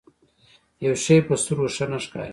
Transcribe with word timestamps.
يو 0.85 0.93
شی 1.03 1.15
په 1.27 1.33
سترګو 1.41 1.67
ښه 1.75 1.85
نه 1.91 1.99
ښکاري. 2.03 2.29